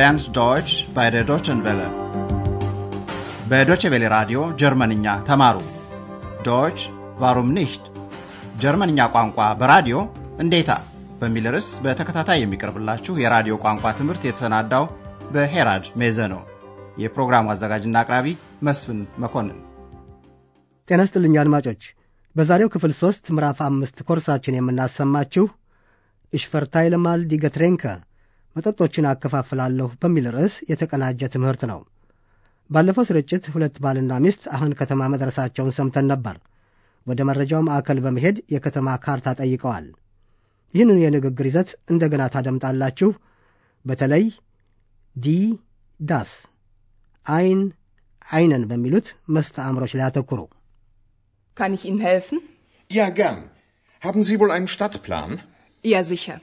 [0.00, 1.88] lernt Deutsch bei der Deutschen Welle.
[3.50, 5.56] በዶቼ ቬለ ራዲዮ ጀርመንኛ ተማሩ።
[6.46, 6.78] Deutsch
[7.22, 7.84] warum nicht
[8.62, 9.96] ጀርመንኛ ቋንቋ በራዲዮ
[10.44, 10.70] እንዴታ
[11.20, 14.84] በሚል ርዕስ በተከታታይ የሚቀርብላችሁ የራዲዮ ቋንቋ ትምህርት የተሰናዳው
[15.34, 16.42] በሄራድ ሜዘ ነው።
[17.02, 18.26] የፕሮግራሙ አዘጋጅና አቅራቢ
[18.68, 19.58] መስፍን መኮንን።
[20.88, 21.82] ጤና ይስጥልኝ አድማጮች።
[22.36, 25.44] በዛሬው ክፍል ሦስት ምዕራፍ አምስት ኮርሳችን የምናሰማችሁ
[26.32, 27.84] Ich verteile mal die Getränke
[28.56, 31.80] መጠጦችን አከፋፍላለሁ በሚል ርዕስ የተቀናጀ ትምህርት ነው።
[32.70, 36.36] ባለፈው ስርጭት ሁለት ባልና ሚስት አሁን ከተማ መድረሳቸውን ሰምተን ነበር።
[37.06, 39.86] ወደ መረጃው ማዕከል በመሄድ የከተማ ካርታ ጠይቀዋል።
[40.74, 43.10] ይህንን የንግግር ይዘት እንደገና ታደምጣላችሁ።
[43.84, 44.24] በተለይ
[45.16, 45.28] die
[46.00, 46.32] das፣
[47.26, 47.60] ein፣
[48.28, 49.06] einen በሚሉት
[49.36, 50.40] መስተአምሮች ላይ አተኩሩ።
[51.56, 52.38] Kann ich Ihnen helfen?
[52.90, 53.38] Ja, gern.
[54.02, 55.30] Haben Sie wohl einen Stadtplan?
[55.84, 56.36] Ja, sicher.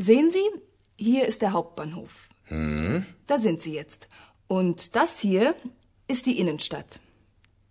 [0.00, 0.46] Sehen Sie,
[0.98, 2.12] hier ist der Hauptbahnhof.
[2.44, 3.04] Hm?
[3.26, 4.08] Da sind Sie jetzt.
[4.50, 5.54] Und das hier
[6.08, 7.00] ist die Innenstadt.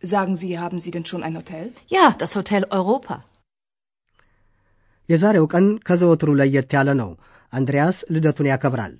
[0.03, 1.72] Sagen Sie, haben Sie denn schon ein Hotel?
[1.88, 3.16] Ja, das Hotel Europa.
[5.09, 7.09] የዛሬው ቀን ከዘወትሩ ለየት ያለ ነው።
[7.53, 8.94] አንድሪያስ ልደቱን ያከብራል።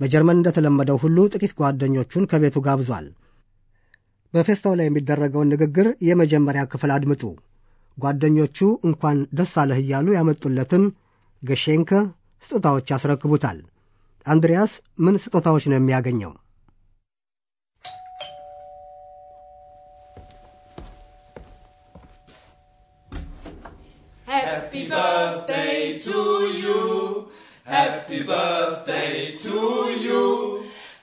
[0.00, 3.06] በጀርመን እንደተለመደው ሁሉ ጥቂት ጓደኞቹን ከቤቱ ጋብዟል።
[4.34, 7.22] በፌስታው ላይ የሚደረገውን ንግግር የመጀመሪያ ክፍል አድምጡ።
[7.98, 10.84] ጓደኞቹ እንኳን ደስ አለህ እያሉ ያመጡለትን
[11.42, 11.92] ገሼንከ
[12.43, 13.59] ስጦታዎች ያስረክቡታል።
[14.27, 16.33] አንድሪያስ ምን ስጦታዎች ነው የሚያገኘው?
[24.91, 26.19] Birthday to
[26.53, 26.77] you.
[27.65, 29.55] Happy birthday to
[29.99, 30.23] you.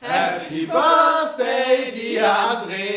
[0.03, 2.88] Happy birthday, dear Andreas.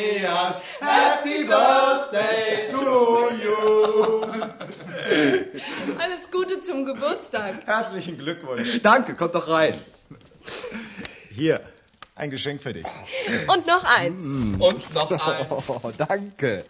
[6.94, 7.56] Geburtstag.
[7.66, 8.82] Herzlichen Glückwunsch.
[8.82, 9.74] Danke, kommt doch rein.
[11.30, 11.62] Hier,
[12.16, 12.86] ein Geschenk für dich.
[13.48, 14.24] Und noch eins.
[14.60, 15.70] Und noch eins.
[15.70, 16.66] Oh, danke.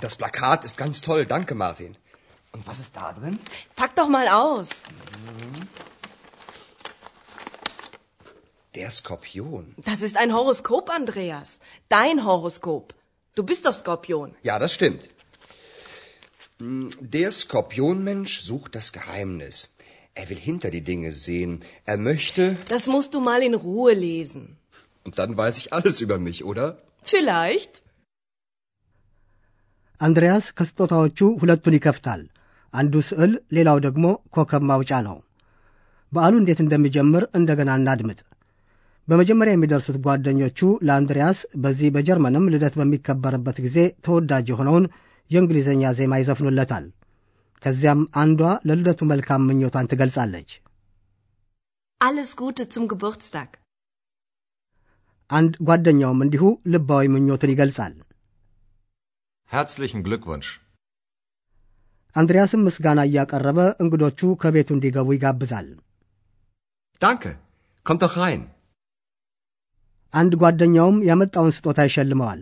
[0.00, 1.26] Das Plakat ist ganz toll.
[1.26, 1.96] Danke, Martin.
[2.52, 3.38] Und was ist da drin?
[3.76, 4.68] Pack doch mal aus.
[8.74, 9.74] Der Skorpion.
[9.78, 11.60] Das ist ein Horoskop, Andreas.
[11.88, 12.94] Dein Horoskop.
[13.34, 14.34] Du bist doch Skorpion.
[14.42, 15.08] Ja, das stimmt.
[16.59, 19.55] Hm, Der Skorpionmensch sucht das Geheimnis.
[20.15, 21.53] Er will hinter die Dinge sehen.
[21.85, 22.43] Er möchte.
[22.69, 24.43] Das musst du mal in Ruhe lesen.
[25.05, 26.65] Und dann weiß ich alles über mich, oder?
[27.05, 27.73] Vielleicht.
[30.01, 32.21] አንድሪያስ ከስጦታዎቹ ሁለቱን ይከፍታል።
[32.73, 35.17] አንዱ ስዕል፣ ሌላው ደግሞ ኮከብ ማውጫ ነው።
[36.11, 38.19] በዓሉ እንዴት እንደሚጀምር እንደገና እናድምጥ።
[39.07, 44.85] በመጀመሪያ የሚደርሱት ጓደኞቹ ለአንድሪያስ በዚህ በጀርመንም ልደት በሚከበርበት ጊዜ ተወዳጅ የሆነውን
[45.30, 46.86] የእንግሊዝኛ ዜማ ይዘፍኑለታል።
[47.62, 50.50] ከዚያም አንዷ ለልደቱ መልካም ምኞቷን ትገልጻለች።
[52.00, 53.50] Alles Gute zum Geburtstag.
[55.30, 57.94] አንድ ጓደኛውም እንዲሁ ልባዊ ምኞትን ይገልጻል።
[59.50, 60.48] Herzlichen Glückwunsch.
[62.16, 65.68] አንድሪያስም ምስጋና እያቀረበ እንግዶቹ ከቤቱ እንዲገቡ ይጋብዛል።
[67.00, 67.30] Danke.
[67.86, 68.42] Kommt doch rein.
[70.14, 72.40] አንድ ጓደኛውም ያመጣውን ስጦታ ይሸልመዋል።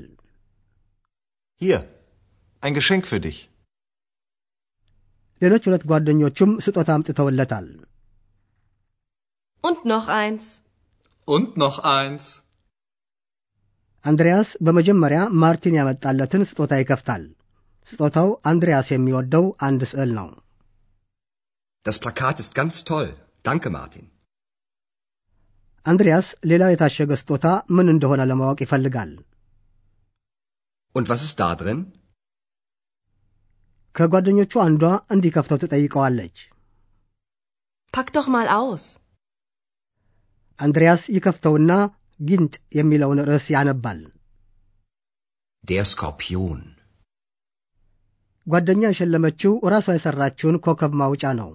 [1.60, 1.81] Hier,
[2.64, 3.38] ein Geschenk für dich.
[5.41, 7.68] ሌሎች ሁለት ጓደኞቹም ስጦታ አምጥተውለታል።
[9.64, 10.46] Und noch eins.
[11.28, 12.24] Und noch eins.
[14.06, 17.24] አንድሪያስ በመጀመሪያ ማርቲን ያመጣለትን ስጦታ ይከፍታል።
[17.88, 20.28] ስጦታው አንድሪያስ የሚወደው አንድ ስዕል ነው።
[21.86, 23.08] Das Plakat ist ganz toll.
[23.46, 24.06] Danke, Martin.
[25.86, 29.12] አንድሪያስ ሌላው የታሸገ ስጦታ ምን እንደሆነ ለማወቅ ይፈልጋል።
[30.96, 31.80] Und was ist da drin?
[33.98, 34.82] ከጓደኞቹ አንዷ
[35.14, 36.36] እንዲከፍተው ትጠይቀዋለች።
[37.94, 38.82] Pack doch mal aus.
[40.59, 41.72] አንድሪያስ ይከፍተውና
[42.20, 44.00] ጊንጥ የሚለውን ርዕስ ያነባል።
[45.64, 46.60] Der Skorpion.
[48.47, 51.51] ጓደኛ የሸለመችው ራሷ የሠራችውን ኮከብ ማውጫ ነው።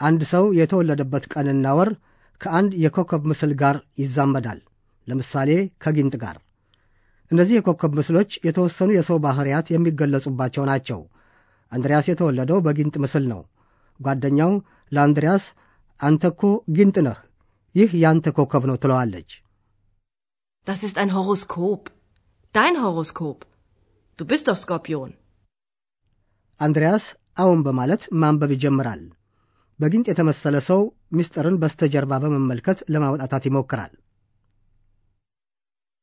[0.00, 1.90] አንድ ሰው የተወለደበት ቀንና ወር
[2.40, 4.60] ከአንድ የኮከብ ምስል ጋር ይዛመዳል።
[5.08, 5.50] ለምሳሌ
[5.84, 6.36] ከጊንጥ ጋር።
[7.30, 11.00] እነዚህ የኮከብ ምስሎች የተወሰኑ የሰው ባሕርያት የሚገለጹባቸው ናቸው።
[11.71, 13.41] አንድሪያስ የተወለደው በጊንጥ ምስል ነው።
[13.99, 14.51] ጓደኛው
[14.91, 15.43] ለአንድሪያስ
[15.99, 16.41] አንተ እኮ
[16.77, 17.17] ጊንጥ ነህ፣
[17.75, 19.29] ይህ ያንተ ኮከብ ነው ትለዋለች።
[20.67, 21.81] Das ist ein Horoskop.
[22.55, 23.39] Dein Horoskop.
[24.19, 25.11] Du bist doch Skorpion.
[26.59, 27.05] አንድሪያስ
[27.37, 29.03] አዎን በማለት ማንበብ ይጀምራል።
[29.79, 30.81] በጊንጥ የተመሰለ ሰው
[31.17, 33.93] ምስጢርን በስተጀርባ በመመልከት ለማውጣታት ይሞክራል።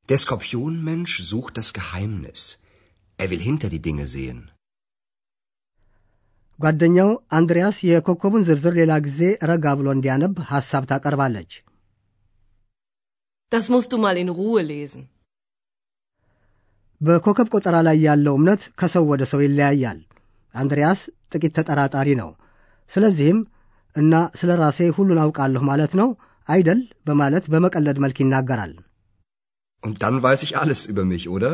[0.09, 2.43] Der Skorpionmensch sucht das Geheimnis.
[3.19, 4.41] Er will hinter die Dinge sehen.
[6.64, 9.20] ጓደኛው አንድሪያስ የኮከቡን ዝርዝር ሌላ ጊዜ
[9.52, 11.52] ረጋ ብሎ እንዲያነብ ሐሳብ ታቀርባለች።
[13.52, 15.02] Das musst du mal in Ruhe lesen.
[17.02, 20.00] በኮከብ ቆጠራ ላይ ያለው እምነት ከሰው ወደ ሰው ይለያያል።
[20.56, 21.00] አንድሪያስ
[21.34, 22.30] ጥቂት ተጠራጣሪ ነው።
[22.92, 23.40] ስለዚህም
[23.96, 26.10] እና ስለ ራሴ ሁሉን አውቃለሁ ማለት ነው
[26.48, 28.74] አይደል በማለት በመቀለድ መልክ ይናገራል።
[29.84, 31.52] Und dann weiß ich alles über mich, oder?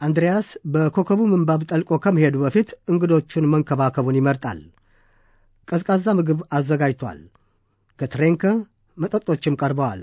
[0.00, 4.60] አንድሪያስ በኮከቡ ምንባብ ጠልቆ ከመሄዱ በፊት እንግዶቹን መንከባከቡን ይመርጣል።
[5.68, 7.20] ቀዝቃዛ ምግብ አዘጋጅቷል።
[7.98, 8.44] ገትሬንከ
[8.96, 10.02] መጠጦችም ቀርበዋል።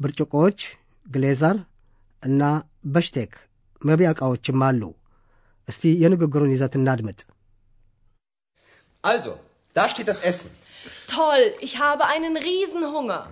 [0.00, 0.60] ብርጭቆዎች፣
[1.06, 1.56] ግሌዘር
[2.22, 2.42] እና
[2.94, 3.32] በሽቴክ
[3.82, 4.82] መቢያ ዕቃዎችም አሉ።
[5.68, 7.20] እስቲ የንግግሩን ይዘት እናድምጥ።
[9.04, 9.32] Also,
[9.76, 10.50] da steht das Essen.
[11.08, 13.22] Toll, ich habe einen Riesenhunger.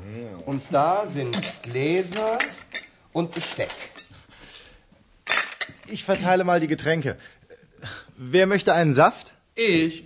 [0.47, 2.33] Und da sind Gläser
[3.15, 3.73] und Besteck.
[5.88, 7.18] Ich verteile mal die Getränke.
[8.18, 9.34] Wer möchte einen Saft?
[9.56, 10.06] Ich.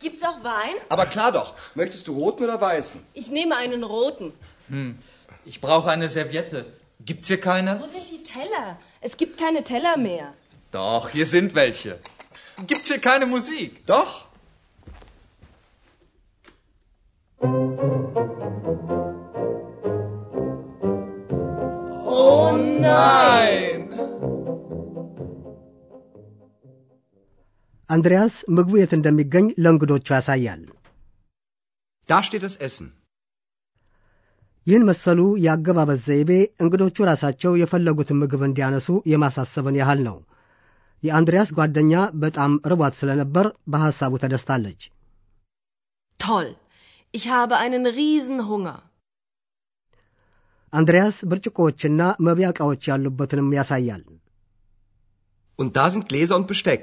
[0.00, 0.74] Gibt's auch Wein?
[0.88, 1.54] Aber klar doch.
[1.74, 3.00] Möchtest du roten oder weißen?
[3.14, 4.32] Ich nehme einen roten.
[5.44, 6.66] Ich brauche eine Serviette.
[7.00, 7.80] Gibt's hier keine?
[7.80, 8.78] Wo sind die Teller?
[9.00, 10.34] Es gibt keine Teller mehr.
[10.72, 11.98] Doch, hier sind welche.
[12.66, 13.84] Gibt's hier keine Musik?
[13.86, 14.26] Doch.
[22.04, 23.55] Oh nein!
[27.90, 30.62] አንድሪያስ ምግቡ የት እንደሚገኝ ለእንግዶቹ ያሳያል።
[32.08, 32.88] Da steht das Essen.
[34.66, 36.30] ይህን መሰሉ የአገባበዝ ዘይቤ
[36.62, 40.16] እንግዶቹ ራሳቸው የፈለጉትን ምግብ እንዲያነሱ የማሳሰብን ያህል ነው።
[41.02, 41.92] የአንድሪያስ ጓደኛ
[42.22, 44.80] በጣም ርቧት ስለነበር በሐሳቡ ተደስታለች።
[46.20, 46.48] Toll,
[47.14, 48.78] ich habe einen Riesenhunger.
[50.72, 54.02] አንድሪያስ ብርጭቆዎችና መብያ ዕቃዎች ያሉበትንም ያሳያል።
[55.58, 56.82] Und da sind Gläser und Besteck.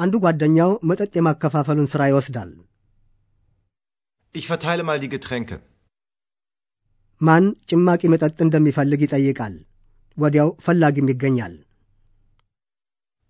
[0.00, 2.50] አንዱ ጓደኛው መጠጥ የማከፋፈሉን ሥራ ይወስዳል።
[4.34, 5.56] Ich verteile mal die Getränke.
[7.20, 9.54] ማን ጭማቂ መጠጥ እንደሚፈልግ ይጠይቃል።
[10.16, 11.54] ወዲያው ፈላጊም ይገኛል።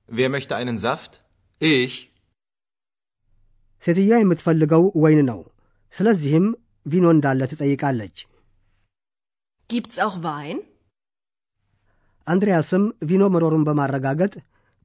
[0.08, 1.12] Wer möchte einen Saft?
[1.60, 1.94] Ich.
[3.82, 5.40] ሴትያ የምትፈልገው ወይን ነው።
[5.94, 6.46] ስለዚህም
[6.86, 8.16] ቪኖ እንዳለ ትጠይቃለች።
[9.70, 10.58] Gibt's auch Wein?
[12.26, 14.32] አንድሪያስም ቪኖ መኖሩን በማረጋገጥ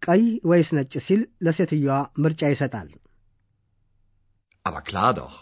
[0.03, 1.95] ቀይ ወይስ ነጭ ሲል ለሴትየዋ
[2.25, 2.89] ምርጫ ይሰጣል።
[4.65, 5.37] Aber klar doch.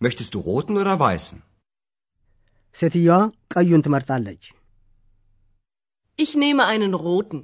[0.00, 1.38] Möchtest du roten oder weißen?
[2.76, 3.16] ሴትየዋ
[3.54, 4.42] ቀዩን ትመርጣለች።
[6.18, 7.40] Ich nehme einen roten.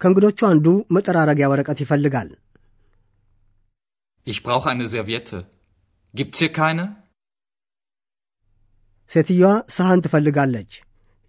[0.00, 2.28] ከእንግዶቹ አንዱ መጠራረጊያ ወረቀት ይፈልጋል።
[4.26, 5.38] Ich brauche eine Serviette.
[6.14, 6.84] Gibt's hier keine?
[9.10, 10.70] ሴትየዋ ሰሃን ትፈልጋለች።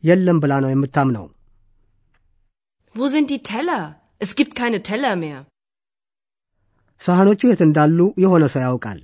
[0.04, 1.26] የለም ብላ ነው የምታምነው።
[2.96, 3.82] Wo sind die Teller?
[4.22, 5.40] Es gibt keine Teller mehr.
[7.02, 9.00] ሰሃኖቹ የት እንዳሉ የሆነ ሰው ያውቃል።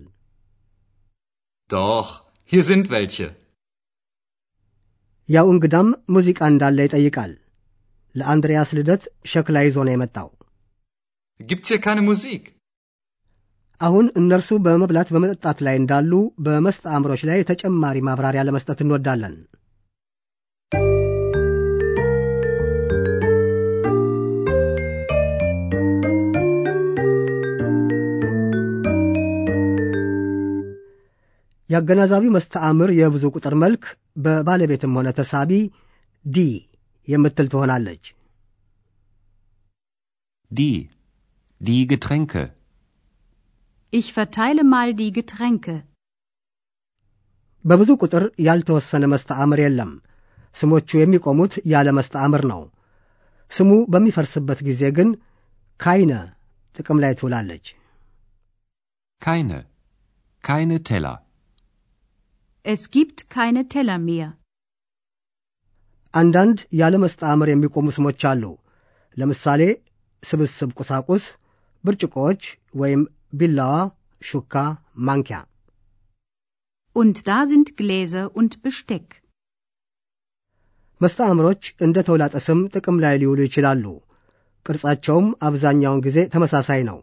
[1.69, 2.07] Doch,
[2.51, 3.27] hier sind welche.
[5.29, 7.31] ያው እንግዳም ሙዚቃ እንዳለ ይጠይቃል።
[8.15, 10.27] ለአንድሪያስ ልደት ሸክላ ይዞ ነው የመጣው።
[11.39, 12.41] Gibt's hier keine Musik?
[13.81, 16.11] አሁን እነርሱ በመብላት በመጠጣት ላይ እንዳሉ
[16.45, 19.33] በመስተአምሮች ላይ ተጨማሪ ማብራሪያ ለመስጠት እንወዳለን።
[31.70, 33.82] የአገናዛቢ መስተአምር የብዙ ቁጥር መልክ
[34.24, 35.52] በባለቤትም ሆነ ተሳቢ
[36.24, 36.38] ዲ
[37.08, 38.04] የምትል ትሆናለች።
[40.50, 40.78] Die.
[41.60, 42.42] Die Getränke.
[43.92, 45.76] Ich verteile mal die Getränke.
[47.64, 49.90] በብዙ ቁጥር ያልተወሰነ መስተአምር የለም።
[50.54, 52.62] ስሞቹ የሚቆሙት ያለ መስተአምር ነው።
[53.50, 55.08] ስሙ በሚፈርስበት ጊዜ ግን
[55.80, 56.12] ካይነ
[56.74, 57.66] ጥቅም ላይ ትውላለች።
[59.22, 59.58] Keine.
[60.44, 61.16] Keine Teller.
[62.64, 64.28] Es gibt keine Teller mehr.
[66.14, 68.42] አንዳንድ ያለ መስተአምር የሚቆሙ ስሞች አሉ።
[69.16, 69.62] ለምሳሌ
[70.22, 71.24] ስብስብ ቁሳቁስ፣
[71.84, 72.42] ብርጭቆዎች
[72.74, 73.02] ወይም
[73.34, 73.74] ቢላዋ፣
[74.22, 74.54] ሹካ፣
[75.06, 75.38] ማንኪያ።
[76.96, 79.06] Und da sind Gläser und Besteck.
[81.00, 83.84] መስተአምሮች እንደ ተውላጠ ስም ጥቅም ላይ ሊውሉ ይችላሉ።
[84.66, 86.98] ቅርጻቸውም አብዛኛውን ጊዜ ተመሳሳይ ነው።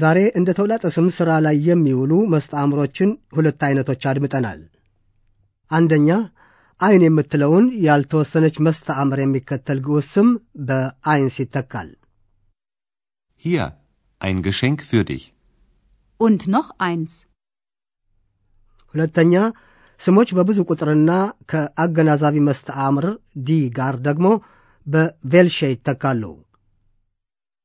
[0.00, 4.60] ዛሬ እንደ ተውላጠ ስም ሥራ ላይ የሚውሉ መስተአምሮችን ሁለት አይነቶች አድምጠናል።
[5.70, 6.08] አንደኛ
[6.80, 10.28] አይን የምትለውን ያልተወሰነች መስተአምር የሚከተል ግዑዝ ስም
[10.68, 11.90] በአይንስ ይተካል።
[13.44, 13.66] Hier.
[14.20, 15.22] Ein Geschenk für dich.
[16.20, 17.12] Und noch eins.
[18.94, 19.34] ሁለተኛ
[20.00, 21.10] ስሞች በብዙ ቁጥርና
[21.50, 23.06] ከአገናዛቢ መስተአምር
[23.46, 24.26] ዲ ጋር ደግሞ
[24.86, 26.22] በቬልሼ ይተካሉ።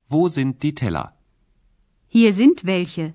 [0.10, 1.08] Wo sind die Teller?
[2.14, 3.14] Hier sind welche.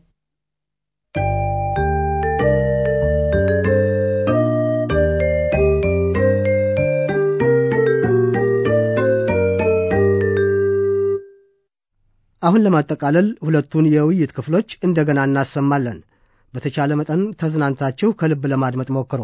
[12.42, 15.98] አሁን ለማጠቃለል ሁለቱን የውይይት ክፍሎች እንደገና እናሰማለን።
[16.54, 19.20] በተቻለ መጠን ተዝናንታችሁ ከልብ ለማድመጥ ሞክሩ።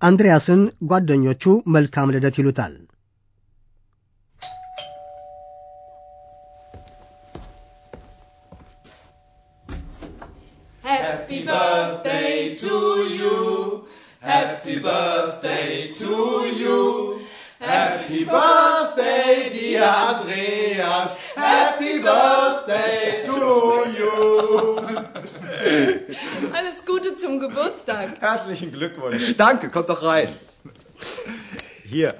[0.00, 2.74] አንድሪያስን ጓደኞቹ መልካም ልደት ይሉታል።
[10.82, 12.74] Happy birthday to
[13.10, 13.88] you.
[14.22, 16.14] Happy birthday to
[16.54, 17.20] you.
[17.60, 21.14] Happy birthday, dear Andreas.
[21.36, 23.38] Happy birthday to
[23.92, 24.78] you.
[27.20, 28.20] Zum Geburtstag.
[28.20, 29.36] Herzlichen Glückwunsch.
[29.36, 30.28] Danke, kommt doch rein.
[31.84, 32.14] Hier,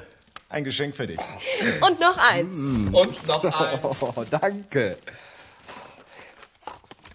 [0.49, 1.19] ein Geschenk für dich.
[1.81, 2.57] Und noch eins.
[2.93, 4.03] Und noch eins.
[4.03, 4.99] Oh, danke.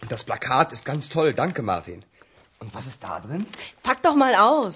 [0.10, 1.34] Das Plakat ist ganz toll.
[1.34, 2.04] Danke, Martin.
[2.60, 3.46] Und was ist da drin?
[3.82, 4.76] Pack doch mal aus.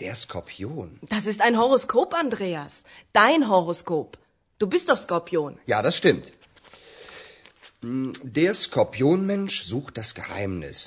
[0.00, 0.98] Der Skorpion.
[1.08, 2.82] Das ist ein Horoskop, Andreas.
[3.12, 4.18] Dein Horoskop.
[4.58, 5.58] Du bist doch Skorpion.
[5.66, 6.32] Ja, das stimmt.
[7.83, 10.77] Hm, Der Skorpionmensch sucht das Geheimnis.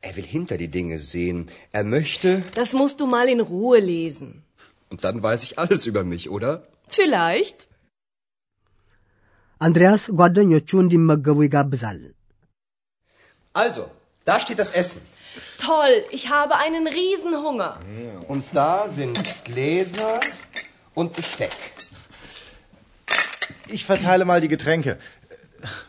[0.00, 1.48] Er will hinter die Dinge sehen.
[1.70, 2.30] Er möchte.
[2.54, 4.30] Das musst du mal in Ruhe lesen.
[4.90, 6.50] Und dann weiß ich alles über mich, oder?
[6.98, 7.58] Vielleicht.
[9.66, 12.00] አንድሪያስ ጓደኞቹ እንዲመገቡ ይጋብዛል።
[13.62, 13.82] Also,
[14.28, 15.02] da steht das Essen.
[15.66, 17.72] Toll, ich habe einen Riesenhunger.
[18.32, 19.18] Und da sind
[19.48, 20.14] Gläser
[21.00, 21.54] und Besteck.
[23.76, 24.92] Ich verteile mal die Getränke.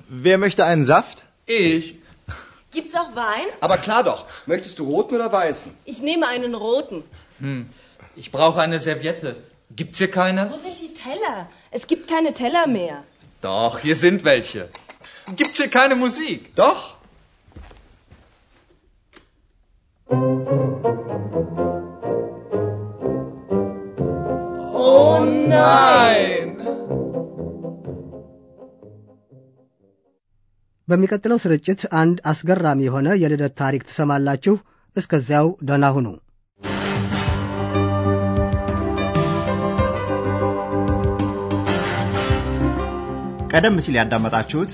[0.08, 1.25] Wer möchte einen Saft?
[1.47, 1.97] Ich.
[2.70, 3.47] Gibt's auch Wein?
[3.61, 4.26] Aber klar doch.
[4.47, 5.75] Möchtest du roten oder weißen?
[5.85, 7.02] Ich nehme einen roten.
[8.14, 9.37] Ich brauche eine Serviette.
[9.70, 10.50] Gibt's hier keine?
[10.50, 11.49] Wo sind die Teller?
[11.70, 13.04] Es gibt keine Teller mehr.
[13.40, 14.68] Doch, hier sind welche.
[15.37, 16.54] Gibt's hier keine Musik?
[16.54, 16.98] Doch.
[30.88, 34.54] በሚቀጥለው ስርጭት አንድ አስገራሚ የሆነ የልደት ታሪክ ትሰማላችሁ።
[34.97, 36.07] እስከዚያው ደህና ሁኑ።
[43.52, 44.73] ቀደም ሲል ያዳመጣችሁት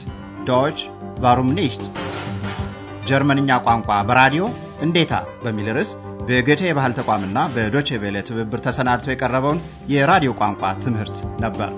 [0.49, 0.79] ዶች
[1.21, 1.85] ቫሩም ኒሽት
[3.09, 4.45] ጀርመንኛ ቋንቋ በራዲዮ
[4.87, 5.91] እንዴታ በሚል ርዕስ
[6.29, 11.71] በገቴ የባህል ተቋምና በዶቼ ቬለ ትብብር ተሰናድቶ የቀረበውን የራዲዮ ቋንቋ ትምህርት ነበር።